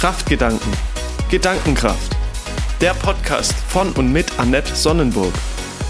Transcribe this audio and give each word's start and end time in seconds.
Kraftgedanken. 0.00 0.72
Gedankenkraft. 1.30 2.16
Der 2.80 2.94
Podcast 2.94 3.52
von 3.52 3.92
und 3.92 4.10
mit 4.10 4.38
Annette 4.38 4.74
Sonnenburg. 4.74 5.34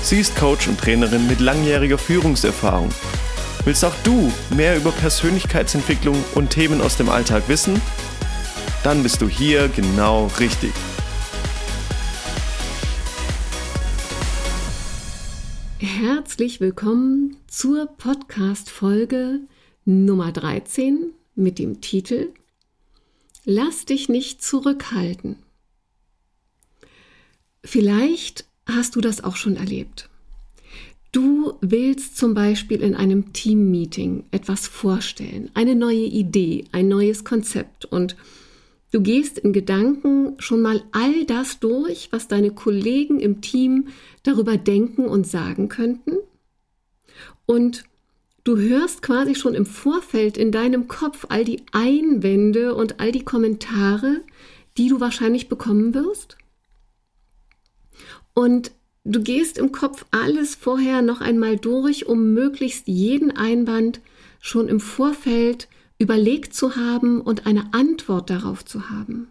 Sie 0.03 0.19
ist 0.19 0.35
Coach 0.35 0.67
und 0.67 0.81
Trainerin 0.81 1.29
mit 1.29 1.39
langjähriger 1.39 1.97
Führungserfahrung. 1.97 2.89
Willst 3.65 3.85
auch 3.85 3.95
du 4.03 4.33
mehr 4.57 4.77
über 4.77 4.91
Persönlichkeitsentwicklung 4.91 6.17
und 6.35 6.51
Themen 6.51 6.81
aus 6.81 6.97
dem 6.97 7.09
Alltag 7.09 7.45
wissen? 7.47 7.81
Dann 8.83 9.05
bist 9.05 9.23
du 9.23 9.29
hier 9.29 9.69
genau 9.69 10.29
richtig. 10.41 10.73
Herzlich 15.79 16.61
willkommen 16.61 17.37
zur 17.47 17.87
Podcast-Folge 17.87 19.39
Nummer 19.85 20.33
13 20.33 21.13
mit 21.37 21.61
dem 21.61 21.81
Titel 21.81 22.31
Lass 23.53 23.85
dich 23.85 24.09
nicht 24.09 24.45
zurückhalten. 24.45 25.35
Vielleicht 27.65 28.45
hast 28.65 28.95
du 28.95 29.01
das 29.01 29.25
auch 29.25 29.35
schon 29.35 29.57
erlebt. 29.57 30.09
Du 31.11 31.55
willst 31.61 32.17
zum 32.17 32.33
Beispiel 32.33 32.81
in 32.81 32.95
einem 32.95 33.33
Teammeeting 33.33 34.23
etwas 34.31 34.69
vorstellen, 34.69 35.51
eine 35.55 35.75
neue 35.75 35.97
Idee, 35.97 36.67
ein 36.71 36.87
neues 36.87 37.25
Konzept 37.25 37.87
und 37.87 38.15
du 38.93 39.03
gehst 39.03 39.37
in 39.37 39.53
Gedanken 39.53 40.37
schon 40.39 40.63
mal 40.63 40.85
all 40.93 41.25
das 41.25 41.59
durch, 41.59 42.13
was 42.13 42.29
deine 42.29 42.53
Kollegen 42.53 43.19
im 43.19 43.41
Team 43.41 43.89
darüber 44.23 44.59
denken 44.59 45.07
und 45.07 45.27
sagen 45.27 45.69
könnten. 45.69 46.19
Und 47.47 47.83
Du 48.45 48.57
hörst 48.57 49.03
quasi 49.03 49.35
schon 49.35 49.55
im 49.55 49.67
Vorfeld 49.67 50.39
in 50.39 50.51
deinem 50.51 50.89
Kopf 50.89 51.27
all 51.29 51.45
die 51.45 51.63
Einwände 51.73 52.75
und 52.75 52.99
all 52.99 53.13
die 53.13 53.25
Kommentare, 53.25 54.23
die 54.79 54.89
du 54.89 55.01
wahrscheinlich 55.01 55.49
bekommen 55.49 55.93
wirst. 55.95 56.39
Und 58.33 58.73
du 59.05 59.23
gehst 59.23 59.59
im 59.59 59.73
Kopf 59.73 60.07
alles 60.11 60.55
vorher 60.55 61.03
noch 61.03 61.21
einmal 61.21 61.57
durch, 61.57 62.07
um 62.07 62.33
möglichst 62.33 62.89
jeden 62.89 63.37
Einwand 63.37 64.01
schon 64.41 64.69
im 64.69 64.81
Vorfeld 64.81 65.69
überlegt 65.99 66.55
zu 66.55 66.77
haben 66.77 67.21
und 67.21 67.47
eine 67.47 67.75
Antwort 67.75 68.31
darauf 68.31 68.65
zu 68.65 68.89
haben. 68.89 69.29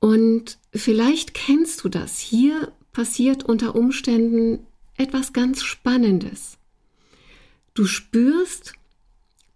Und 0.00 0.58
vielleicht 0.74 1.32
kennst 1.32 1.82
du 1.82 1.88
das. 1.88 2.18
Hier 2.18 2.72
passiert 2.92 3.44
unter 3.44 3.74
Umständen 3.74 4.66
etwas 4.98 5.32
ganz 5.32 5.62
Spannendes. 5.62 6.58
Du 7.76 7.84
spürst, 7.84 8.72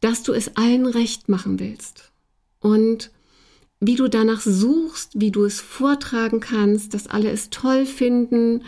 dass 0.00 0.22
du 0.22 0.34
es 0.34 0.56
allen 0.56 0.84
recht 0.84 1.30
machen 1.30 1.58
willst. 1.58 2.12
Und 2.60 3.10
wie 3.80 3.96
du 3.96 4.08
danach 4.08 4.42
suchst, 4.42 5.12
wie 5.14 5.30
du 5.30 5.44
es 5.44 5.60
vortragen 5.60 6.40
kannst, 6.40 6.92
dass 6.92 7.06
alle 7.06 7.30
es 7.30 7.48
toll 7.48 7.86
finden 7.86 8.62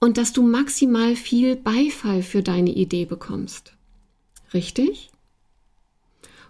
und 0.00 0.18
dass 0.18 0.34
du 0.34 0.42
maximal 0.42 1.16
viel 1.16 1.56
Beifall 1.56 2.22
für 2.22 2.42
deine 2.42 2.74
Idee 2.74 3.06
bekommst. 3.06 3.72
Richtig? 4.52 5.10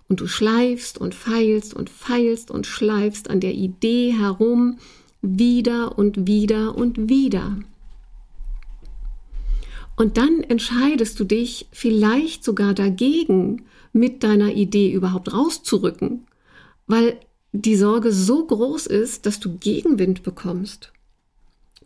Und 0.08 0.20
du 0.20 0.26
schleifst 0.26 0.98
und 0.98 1.14
feilst 1.14 1.72
und 1.72 1.88
feilst 1.88 2.50
und 2.50 2.66
schleifst 2.66 3.30
an 3.30 3.38
der 3.38 3.54
Idee 3.54 4.12
herum, 4.12 4.80
wieder 5.22 5.96
und 5.96 6.26
wieder 6.26 6.74
und 6.74 7.08
wieder. 7.08 7.58
Und 10.00 10.16
dann 10.16 10.42
entscheidest 10.42 11.20
du 11.20 11.24
dich 11.24 11.66
vielleicht 11.72 12.42
sogar 12.42 12.72
dagegen, 12.72 13.66
mit 13.92 14.24
deiner 14.24 14.54
Idee 14.54 14.90
überhaupt 14.90 15.30
rauszurücken, 15.30 16.26
weil 16.86 17.20
die 17.52 17.76
Sorge 17.76 18.10
so 18.10 18.46
groß 18.46 18.86
ist, 18.86 19.26
dass 19.26 19.40
du 19.40 19.58
Gegenwind 19.58 20.22
bekommst. 20.22 20.91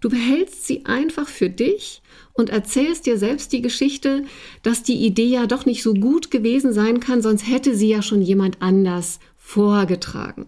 Du 0.00 0.10
behältst 0.10 0.64
sie 0.64 0.84
einfach 0.84 1.26
für 1.26 1.50
dich 1.50 2.02
und 2.34 2.50
erzählst 2.50 3.06
dir 3.06 3.18
selbst 3.18 3.52
die 3.52 3.62
Geschichte, 3.62 4.22
dass 4.62 4.84
die 4.84 5.04
Idee 5.04 5.26
ja 5.26 5.48
doch 5.48 5.66
nicht 5.66 5.82
so 5.82 5.92
gut 5.92 6.30
gewesen 6.30 6.72
sein 6.72 7.00
kann, 7.00 7.20
sonst 7.20 7.48
hätte 7.48 7.74
sie 7.74 7.88
ja 7.88 8.00
schon 8.00 8.22
jemand 8.22 8.62
anders 8.62 9.18
vorgetragen. 9.36 10.46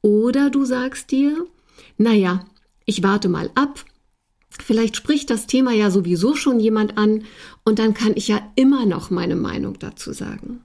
Oder 0.00 0.48
du 0.48 0.64
sagst 0.64 1.10
dir, 1.10 1.44
naja, 1.98 2.46
ich 2.84 3.02
warte 3.02 3.28
mal 3.28 3.50
ab, 3.56 3.84
Vielleicht 4.50 4.96
spricht 4.96 5.30
das 5.30 5.46
Thema 5.46 5.72
ja 5.72 5.90
sowieso 5.90 6.34
schon 6.34 6.58
jemand 6.58 6.98
an 6.98 7.24
und 7.64 7.78
dann 7.78 7.94
kann 7.94 8.12
ich 8.16 8.28
ja 8.28 8.40
immer 8.56 8.84
noch 8.84 9.10
meine 9.10 9.36
Meinung 9.36 9.78
dazu 9.78 10.12
sagen. 10.12 10.64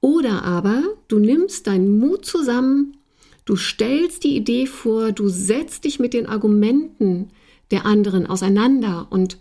Oder 0.00 0.42
aber 0.42 0.82
du 1.06 1.20
nimmst 1.20 1.68
deinen 1.68 1.98
Mut 1.98 2.26
zusammen, 2.26 2.96
du 3.44 3.54
stellst 3.54 4.24
die 4.24 4.36
Idee 4.36 4.66
vor, 4.66 5.12
du 5.12 5.28
setzt 5.28 5.84
dich 5.84 6.00
mit 6.00 6.12
den 6.12 6.26
Argumenten 6.26 7.30
der 7.70 7.86
anderen 7.86 8.26
auseinander 8.26 9.06
und 9.10 9.38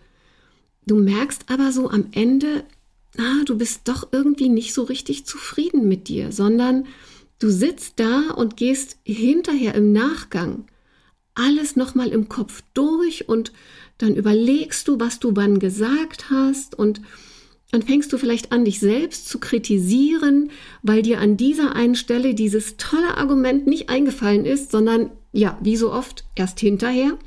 du 0.86 0.96
merkst 0.96 1.46
aber 1.48 1.72
so 1.72 1.90
am 1.90 2.09
Ende, 2.12 2.64
ah, 3.18 3.44
du 3.46 3.58
bist 3.58 3.88
doch 3.88 4.09
irgendwie 4.12 4.50
nicht 4.50 4.76
so 4.76 4.84
richtig 4.84 5.26
zufrieden 5.26 5.88
mit 5.88 6.08
dir, 6.08 6.32
sondern 6.32 6.86
du 7.40 7.50
sitzt 7.50 8.00
da 8.00 8.30
und 8.30 8.56
gehst 8.56 8.98
hinterher 9.03 9.74
im 9.74 9.92
Nachgang 9.92 10.66
alles 11.36 11.75
nochmal 11.75 12.09
im 12.09 12.30
Kopf 12.30 12.62
durch 12.74 13.30
und 13.30 13.52
dann 13.97 14.16
überlegst 14.16 14.88
du, 14.88 15.00
was 15.00 15.19
du 15.19 15.36
wann 15.36 15.59
gesagt 15.59 16.30
hast 16.30 16.78
und 16.78 17.02
dann 17.72 17.84
fängst 17.84 18.12
du 18.12 18.18
vielleicht 18.18 18.52
an, 18.52 18.66
dich 18.66 18.80
selbst 18.80 19.30
zu 19.30 19.40
kritisieren, 19.40 20.52
weil 20.84 21.02
dir 21.02 21.20
an 21.20 21.38
dieser 21.38 21.74
einen 21.74 21.96
Stelle 21.96 22.34
dieses 22.34 22.75
tolle 22.75 23.18
Argument 23.18 23.66
nicht 23.66 23.90
eingefallen 23.90 24.46
ist, 24.46 24.72
sondern 24.72 25.12
ja, 25.31 25.58
wie 25.62 25.78
so 25.78 25.94
oft, 25.94 26.25
erst 26.36 26.59
hinterher. 26.59 27.18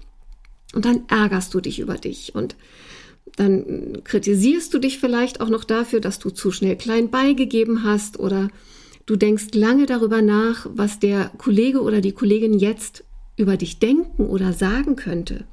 Und 0.74 0.84
dann 0.84 1.04
ärgerst 1.08 1.54
du 1.54 1.60
dich 1.60 1.78
über 1.78 1.96
dich 1.96 2.34
und 2.34 2.56
dann 3.36 4.02
kritisierst 4.04 4.72
du 4.74 4.78
dich 4.78 4.98
vielleicht 4.98 5.40
auch 5.40 5.48
noch 5.48 5.64
dafür, 5.64 6.00
dass 6.00 6.18
du 6.18 6.30
zu 6.30 6.50
schnell 6.50 6.76
klein 6.76 7.10
beigegeben 7.10 7.82
hast 7.82 8.18
oder 8.18 8.48
du 9.06 9.16
denkst 9.16 9.54
lange 9.54 9.86
darüber 9.86 10.20
nach, 10.20 10.66
was 10.70 10.98
der 10.98 11.30
Kollege 11.38 11.80
oder 11.80 12.00
die 12.00 12.12
Kollegin 12.12 12.58
jetzt 12.58 13.04
über 13.36 13.56
dich 13.56 13.78
denken 13.78 14.26
oder 14.26 14.52
sagen 14.52 14.96
könnte. 14.96 15.44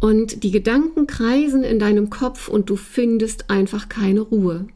Und 0.00 0.42
die 0.42 0.50
Gedanken 0.50 1.06
kreisen 1.06 1.62
in 1.64 1.78
deinem 1.78 2.10
Kopf 2.10 2.48
und 2.48 2.68
du 2.68 2.76
findest 2.76 3.48
einfach 3.48 3.88
keine 3.88 4.20
Ruhe. 4.20 4.66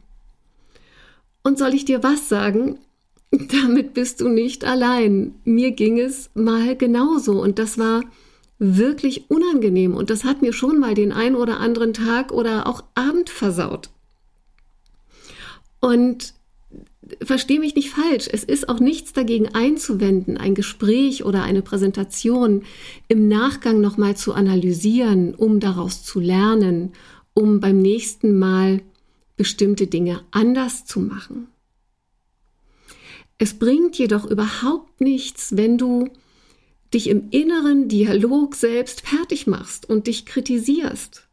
Und 1.43 1.57
soll 1.57 1.73
ich 1.73 1.85
dir 1.85 2.03
was 2.03 2.29
sagen? 2.29 2.79
Damit 3.31 3.93
bist 3.93 4.21
du 4.21 4.29
nicht 4.29 4.65
allein. 4.65 5.35
Mir 5.43 5.71
ging 5.71 5.99
es 5.99 6.31
mal 6.33 6.75
genauso 6.75 7.41
und 7.41 7.59
das 7.59 7.77
war 7.77 8.01
wirklich 8.57 9.29
unangenehm 9.29 9.95
und 9.95 10.09
das 10.09 10.23
hat 10.25 10.41
mir 10.41 10.51
schon 10.51 10.79
mal 10.79 10.93
den 10.93 11.13
ein 11.13 11.35
oder 11.35 11.59
anderen 11.59 11.93
Tag 11.93 12.31
oder 12.31 12.67
auch 12.67 12.83
Abend 12.95 13.29
versaut. 13.29 13.89
Und 15.79 16.33
verstehe 17.21 17.59
mich 17.59 17.75
nicht 17.75 17.89
falsch, 17.89 18.27
es 18.31 18.43
ist 18.43 18.69
auch 18.69 18.79
nichts 18.79 19.13
dagegen 19.13 19.53
einzuwenden, 19.53 20.37
ein 20.37 20.55
Gespräch 20.55 21.23
oder 21.25 21.43
eine 21.43 21.61
Präsentation 21.61 22.63
im 23.07 23.27
Nachgang 23.27 23.81
nochmal 23.81 24.15
zu 24.17 24.33
analysieren, 24.33 25.35
um 25.35 25.59
daraus 25.59 26.03
zu 26.03 26.19
lernen, 26.19 26.93
um 27.33 27.59
beim 27.59 27.79
nächsten 27.79 28.37
Mal 28.37 28.81
bestimmte 29.37 29.87
Dinge 29.87 30.21
anders 30.31 30.85
zu 30.85 30.99
machen. 30.99 31.47
Es 33.37 33.53
bringt 33.53 33.97
jedoch 33.97 34.25
überhaupt 34.25 34.99
nichts, 34.99 35.55
wenn 35.55 35.77
du 35.77 36.09
dich 36.93 37.07
im 37.07 37.29
inneren 37.29 37.87
Dialog 37.87 38.55
selbst 38.55 39.07
fertig 39.07 39.47
machst 39.47 39.87
und 39.87 40.07
dich 40.07 40.25
kritisierst. 40.25 41.28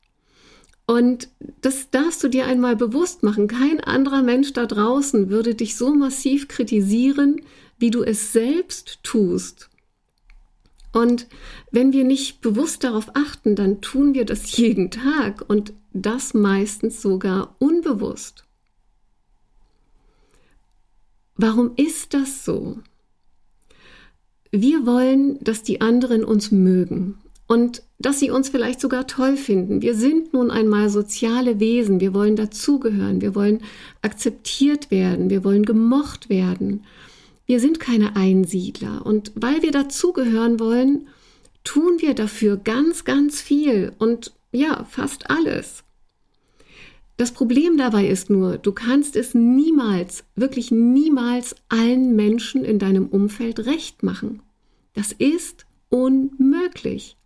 Und 0.87 1.29
das 1.61 1.91
darfst 1.91 2.23
du 2.23 2.29
dir 2.29 2.47
einmal 2.47 2.77
bewusst 2.77 3.25
machen. 3.25 3.49
Kein 3.49 3.81
anderer 3.81 4.23
Mensch 4.23 4.53
da 4.53 4.67
draußen 4.67 5.31
würde 5.31 5.57
dich 5.57 5.77
so 5.77 5.93
massiv 5.93 6.47
kritisieren, 6.47 7.41
wie 7.79 7.91
du 7.91 8.05
es 8.05 8.33
selbst 8.33 9.01
tust. 9.03 9.69
Und 10.93 11.27
wenn 11.73 11.93
wir 11.93 12.05
nicht 12.05 12.41
bewusst 12.41 12.85
darauf 12.85 13.11
achten, 13.15 13.57
dann 13.57 13.81
tun 13.81 14.15
wir 14.15 14.25
das 14.25 14.57
jeden 14.57 14.91
Tag 14.91 15.45
und 15.49 15.73
das 15.93 16.35
meistens 16.35 17.03
sogar 17.03 17.57
unbewusst. 17.59 18.45
Warum 21.35 21.73
ist 21.77 22.15
das 22.15 22.45
so? 22.45 22.79
Wir 24.53 24.87
wollen, 24.87 25.43
dass 25.43 25.63
die 25.63 25.81
anderen 25.81 26.25
uns 26.25 26.51
mögen 26.51 27.19
und 27.47 27.83
dass 27.99 28.19
sie 28.21 28.31
uns 28.31 28.49
vielleicht 28.49 28.81
sogar 28.81 29.07
toll 29.07 29.37
finden. 29.37 29.83
Wir 29.83 29.95
sind 29.95 30.33
nun 30.33 30.51
einmal 30.51 30.91
soziale 30.91 31.61
Wesen, 31.61 32.01
wir 32.01 32.13
wollen 32.13 32.37
dazugehören, 32.37 33.21
wir 33.21 33.35
wollen 33.35 33.63
akzeptiert 34.03 34.91
werden, 34.91 35.31
wir 35.31 35.45
wollen 35.45 35.65
gemocht 35.65 36.29
werden. 36.29 36.85
Wir 37.47 37.61
sind 37.61 37.79
keine 37.79 38.17
Einsiedler 38.17 39.07
und 39.07 39.33
weil 39.37 39.63
wir 39.63 39.71
dazugehören 39.71 40.59
wollen, 40.59 41.07
tun 41.63 41.97
wir 42.01 42.15
dafür 42.15 42.57
ganz, 42.57 43.05
ganz 43.05 43.41
viel 43.41 43.93
und 43.99 44.33
ja, 44.53 44.85
fast 44.85 45.31
alles. 45.31 45.85
Das 47.17 47.33
Problem 47.33 47.79
dabei 47.79 48.07
ist 48.09 48.29
nur, 48.29 48.59
du 48.59 48.73
kannst 48.73 49.17
es 49.17 49.35
niemals, 49.35 50.25
wirklich 50.35 50.71
niemals 50.71 51.57
allen 51.69 52.15
Menschen 52.15 52.65
in 52.65 52.79
deinem 52.79 53.07
Umfeld 53.07 53.61
recht 53.61 54.03
machen. 54.03 54.43
Das 54.93 55.13
ist 55.13 55.65
unmöglich. 55.89 57.17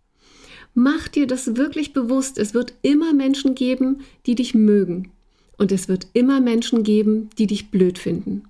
Mach 0.73 1.07
dir 1.07 1.27
das 1.27 1.57
wirklich 1.57 1.93
bewusst. 1.93 2.37
Es 2.37 2.53
wird 2.53 2.73
immer 2.81 3.13
Menschen 3.13 3.55
geben, 3.55 4.01
die 4.25 4.35
dich 4.35 4.53
mögen. 4.53 5.11
Und 5.57 5.71
es 5.71 5.87
wird 5.87 6.07
immer 6.13 6.39
Menschen 6.39 6.83
geben, 6.83 7.29
die 7.37 7.47
dich 7.47 7.71
blöd 7.71 7.99
finden. 7.99 8.45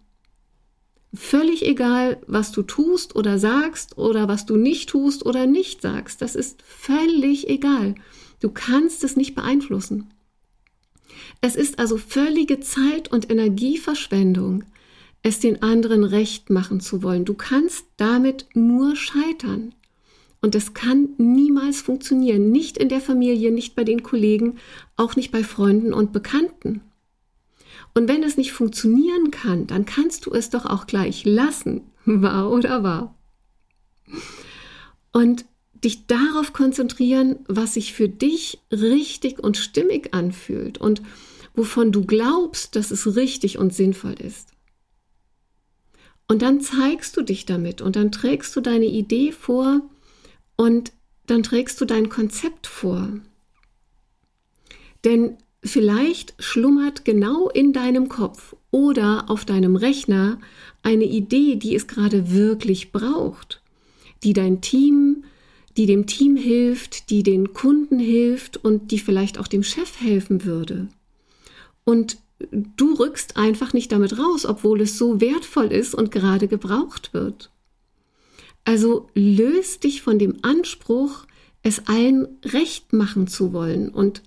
Völlig 1.14 1.66
egal, 1.66 2.22
was 2.26 2.54
du 2.54 2.62
tust 2.62 3.16
oder 3.16 3.38
sagst 3.38 3.98
oder 3.98 4.30
was 4.30 4.46
du 4.46 4.56
nicht 4.56 4.90
tust 4.90 5.26
oder 5.26 5.46
nicht 5.46 5.82
sagst. 5.82 6.22
Das 6.22 6.36
ist 6.36 6.62
völlig 6.62 7.50
egal. 7.50 7.96
Du 8.40 8.50
kannst 8.50 9.04
es 9.04 9.18
nicht 9.18 9.36
beeinflussen. 9.36 10.14
Es 11.42 11.56
ist 11.56 11.80
also 11.80 11.98
völlige 11.98 12.62
Zeit- 12.62 13.12
und 13.12 13.30
Energieverschwendung, 13.30 14.64
es 15.22 15.40
den 15.40 15.62
anderen 15.62 16.04
recht 16.04 16.50
machen 16.50 16.80
zu 16.80 17.04
wollen. 17.04 17.26
Du 17.26 17.34
kannst 17.34 17.86
damit 17.98 18.46
nur 18.54 18.96
scheitern. 18.96 19.74
Und 20.42 20.56
es 20.56 20.74
kann 20.74 21.10
niemals 21.18 21.82
funktionieren. 21.82 22.52
Nicht 22.52 22.78
in 22.78 22.90
der 22.90 23.02
Familie, 23.02 23.52
nicht 23.52 23.76
bei 23.76 23.84
den 23.84 24.02
Kollegen, 24.02 24.58
auch 24.98 25.16
nicht 25.16 25.32
bei 25.32 25.44
Freunden 25.44 25.94
und 25.94 26.12
Bekannten. 26.12 26.82
Und 27.94 28.08
wenn 28.08 28.24
es 28.24 28.38
nicht 28.38 28.52
funktionieren 28.52 29.32
kann, 29.32 29.68
dann 29.68 29.86
kannst 29.86 30.26
du 30.26 30.32
es 30.34 30.50
doch 30.50 30.66
auch 30.66 30.88
gleich 30.88 31.26
lassen. 31.26 31.82
Wahr 32.06 32.50
oder 32.50 32.84
wahr? 32.84 33.16
Und 35.12 35.46
dich 35.84 36.08
darauf 36.08 36.54
konzentrieren, 36.54 37.40
was 37.48 37.74
sich 37.76 37.94
für 37.94 38.10
dich 38.10 38.60
richtig 38.72 39.40
und 39.40 39.58
stimmig 39.58 40.14
anfühlt 40.14 40.78
und 40.80 41.02
wovon 41.54 41.92
du 41.92 42.06
glaubst, 42.06 42.76
dass 42.76 42.92
es 42.92 43.16
richtig 43.16 43.58
und 43.58 43.74
sinnvoll 43.74 44.14
ist. 44.14 44.50
Und 46.28 46.42
dann 46.44 46.62
zeigst 46.62 47.18
du 47.18 47.24
dich 47.24 47.46
damit 47.46 47.82
und 47.82 47.96
dann 47.96 48.12
trägst 48.12 48.56
du 48.56 48.62
deine 48.62 48.86
Idee 48.86 49.32
vor 49.32 49.82
und 50.62 50.92
dann 51.26 51.42
trägst 51.42 51.82
du 51.82 51.86
dein 51.86 52.10
Konzept 52.10 52.68
vor. 52.68 53.10
Denn 55.04 55.38
vielleicht 55.64 56.36
schlummert 56.38 57.04
genau 57.04 57.50
in 57.50 57.74
deinem 57.74 58.10
Kopf 58.10 58.56
oder 58.70 59.26
auf 59.28 59.44
deinem 59.44 59.76
Rechner 59.76 60.40
eine 60.84 61.06
Idee, 61.06 61.56
die 61.56 61.74
es 61.74 61.88
gerade 61.88 62.32
wirklich 62.32 62.92
braucht, 62.92 63.64
die 64.22 64.34
dein 64.34 64.62
Team 64.62 65.24
die 65.78 65.86
dem 65.86 66.06
Team 66.06 66.36
hilft, 66.36 67.10
die 67.10 67.24
den 67.24 67.54
Kunden 67.54 67.98
hilft 67.98 68.58
und 68.58 68.92
die 68.92 69.00
vielleicht 69.00 69.40
auch 69.40 69.48
dem 69.48 69.64
Chef 69.64 70.00
helfen 70.00 70.44
würde. 70.44 70.90
Und 71.86 72.18
du 72.52 72.94
rückst 72.94 73.38
einfach 73.38 73.74
nicht 73.74 73.92
damit 73.92 74.20
raus, 74.20 74.46
obwohl 74.46 74.82
es 74.82 74.98
so 74.98 75.22
wertvoll 75.22 75.72
ist 75.72 75.96
und 75.96 76.12
gerade 76.12 76.48
gebraucht 76.48 77.14
wird. 77.14 77.52
Also 78.64 79.10
löst 79.16 79.84
dich 79.84 80.02
von 80.02 80.20
dem 80.20 80.38
Anspruch, 80.44 81.26
es 81.64 81.88
allen 81.88 82.28
recht 82.44 82.94
machen 82.94 83.28
zu 83.28 83.54
wollen 83.54 83.90
und 83.90 84.22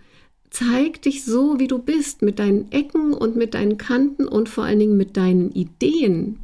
zeig 0.51 1.03
dich 1.03 1.25
so, 1.25 1.59
wie 1.59 1.67
du 1.67 1.79
bist, 1.79 2.23
mit 2.23 2.39
deinen 2.39 2.71
Ecken 2.71 3.13
und 3.13 3.37
mit 3.37 3.55
deinen 3.55 3.77
Kanten 3.77 4.27
und 4.27 4.49
vor 4.49 4.65
allen 4.65 4.79
Dingen 4.79 4.97
mit 4.97 5.17
deinen 5.17 5.51
Ideen. 5.53 6.39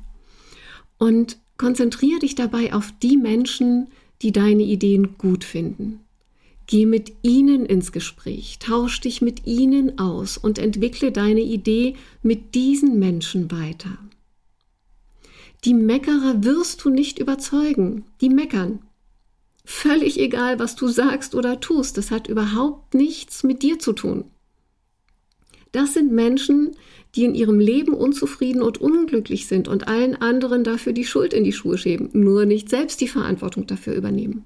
Und 0.98 1.38
konzentriere 1.56 2.20
dich 2.20 2.34
dabei 2.34 2.72
auf 2.72 2.92
die 3.02 3.16
Menschen, 3.16 3.88
die 4.22 4.32
deine 4.32 4.62
Ideen 4.62 5.16
gut 5.16 5.44
finden. 5.44 6.00
Geh 6.66 6.86
mit 6.86 7.12
ihnen 7.22 7.66
ins 7.66 7.90
Gespräch, 7.92 8.58
tausch 8.60 9.00
dich 9.00 9.20
mit 9.20 9.46
ihnen 9.46 9.98
aus 9.98 10.38
und 10.38 10.58
entwickle 10.58 11.10
deine 11.10 11.40
Idee 11.40 11.94
mit 12.22 12.54
diesen 12.54 12.98
Menschen 12.98 13.50
weiter. 13.50 13.98
Die 15.64 15.74
Meckerer 15.74 16.42
wirst 16.42 16.84
du 16.84 16.90
nicht 16.90 17.18
überzeugen, 17.18 18.04
die 18.20 18.30
meckern. 18.30 18.80
Völlig 19.64 20.18
egal, 20.18 20.58
was 20.58 20.74
du 20.74 20.88
sagst 20.88 21.34
oder 21.34 21.60
tust, 21.60 21.98
das 21.98 22.10
hat 22.10 22.28
überhaupt 22.28 22.94
nichts 22.94 23.42
mit 23.44 23.62
dir 23.62 23.78
zu 23.78 23.92
tun. 23.92 24.24
Das 25.72 25.94
sind 25.94 26.12
Menschen, 26.12 26.76
die 27.14 27.24
in 27.24 27.34
ihrem 27.34 27.60
Leben 27.60 27.94
unzufrieden 27.94 28.62
und 28.62 28.78
unglücklich 28.78 29.46
sind 29.46 29.68
und 29.68 29.86
allen 29.86 30.16
anderen 30.16 30.64
dafür 30.64 30.92
die 30.92 31.04
Schuld 31.04 31.32
in 31.32 31.44
die 31.44 31.52
Schuhe 31.52 31.78
schieben, 31.78 32.10
nur 32.12 32.46
nicht 32.46 32.68
selbst 32.68 33.00
die 33.00 33.08
Verantwortung 33.08 33.66
dafür 33.66 33.94
übernehmen. 33.94 34.44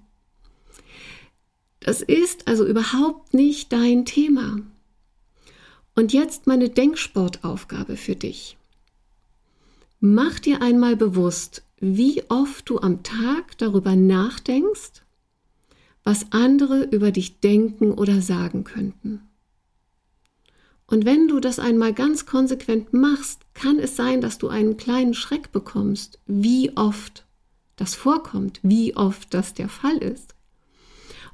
Das 1.81 2.03
ist 2.03 2.49
also 2.49 2.67
überhaupt 2.67 3.35
nicht 3.35 3.73
dein 3.73 4.05
Thema. 4.05 4.59
Und 5.95 6.13
jetzt 6.13 6.47
meine 6.47 6.71
Denksportaufgabe 6.71 7.97
für 7.97 8.17
dich. 8.17 8.57
Mach 10.07 10.39
dir 10.39 10.61
einmal 10.61 10.97
bewusst, 10.97 11.63
wie 11.81 12.25
oft 12.29 12.69
du 12.69 12.79
am 12.79 13.03
Tag 13.05 13.57
darüber 13.57 13.97
nachdenkst, 13.97 15.03
was 16.03 16.31
andere 16.31 16.83
über 16.83 17.11
dich 17.11 17.41
denken 17.41 17.91
oder 17.91 18.21
sagen 18.21 18.65
könnten. 18.65 19.23
Und 20.87 21.07
wenn 21.07 21.27
du 21.27 21.41
das 21.41 21.59
einmal 21.59 21.95
ganz 21.95 22.27
konsequent 22.27 22.93
machst, 22.93 23.47
kann 23.55 23.79
es 23.79 23.97
sein, 23.97 24.21
dass 24.21 24.37
du 24.37 24.49
einen 24.49 24.77
kleinen 24.77 25.15
Schreck 25.15 25.53
bekommst, 25.53 26.19
wie 26.27 26.77
oft 26.77 27.25
das 27.77 27.95
vorkommt, 27.95 28.61
wie 28.63 28.95
oft 28.95 29.33
das 29.33 29.55
der 29.55 29.71
Fall 29.71 29.97
ist. 29.97 30.35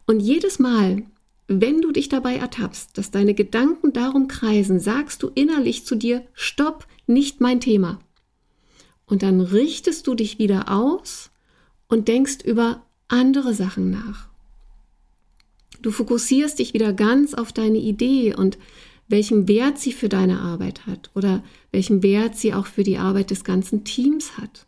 Und 0.06 0.20
jedes 0.20 0.61
Mal, 0.61 1.02
wenn 1.49 1.81
du 1.81 1.90
dich 1.90 2.08
dabei 2.08 2.37
ertappst, 2.37 2.96
dass 2.96 3.11
deine 3.11 3.34
Gedanken 3.34 3.93
darum 3.93 4.28
kreisen, 4.28 4.78
sagst 4.78 5.25
du 5.25 5.32
innerlich 5.34 5.87
zu 5.87 5.96
dir, 5.96 6.25
stopp, 6.34 6.87
nicht 7.08 7.40
mein 7.40 7.58
Thema. 7.58 7.99
Und 9.10 9.24
dann 9.24 9.40
richtest 9.40 10.06
du 10.06 10.14
dich 10.14 10.38
wieder 10.38 10.70
aus 10.70 11.30
und 11.88 12.06
denkst 12.06 12.44
über 12.44 12.86
andere 13.08 13.54
Sachen 13.54 13.90
nach. 13.90 14.28
Du 15.82 15.90
fokussierst 15.90 16.60
dich 16.60 16.74
wieder 16.74 16.92
ganz 16.92 17.34
auf 17.34 17.52
deine 17.52 17.78
Idee 17.78 18.34
und 18.34 18.56
welchen 19.08 19.48
Wert 19.48 19.78
sie 19.78 19.92
für 19.92 20.08
deine 20.08 20.40
Arbeit 20.40 20.86
hat 20.86 21.10
oder 21.14 21.42
welchen 21.72 22.04
Wert 22.04 22.36
sie 22.36 22.54
auch 22.54 22.66
für 22.66 22.84
die 22.84 22.98
Arbeit 22.98 23.30
des 23.32 23.42
ganzen 23.42 23.82
Teams 23.82 24.38
hat. 24.38 24.66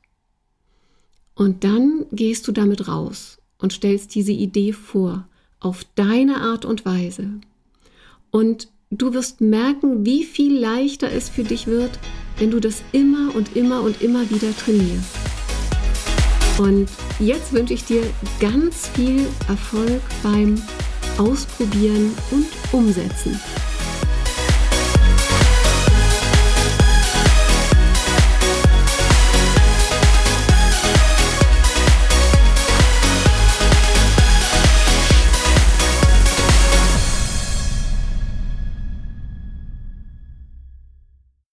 Und 1.36 1.62
dann 1.62 2.06
gehst 2.10 2.48
du 2.48 2.52
damit 2.52 2.88
raus 2.88 3.38
und 3.58 3.72
stellst 3.72 4.12
diese 4.14 4.32
Idee 4.32 4.72
vor, 4.72 5.28
auf 5.60 5.84
deine 5.94 6.40
Art 6.40 6.64
und 6.64 6.84
Weise. 6.84 7.30
Und 8.32 8.66
du 8.90 9.14
wirst 9.14 9.40
merken, 9.40 10.04
wie 10.04 10.24
viel 10.24 10.58
leichter 10.58 11.12
es 11.12 11.28
für 11.28 11.44
dich 11.44 11.68
wird, 11.68 11.96
wenn 12.38 12.50
du 12.50 12.60
das 12.60 12.82
immer 12.92 13.34
und 13.34 13.56
immer 13.56 13.82
und 13.82 14.02
immer 14.02 14.28
wieder 14.30 14.56
trainierst. 14.56 15.10
Und 16.58 16.88
jetzt 17.18 17.52
wünsche 17.52 17.74
ich 17.74 17.84
dir 17.84 18.02
ganz 18.40 18.88
viel 18.88 19.26
Erfolg 19.48 20.00
beim 20.22 20.60
Ausprobieren 21.18 22.12
und 22.30 22.46
Umsetzen. 22.72 23.38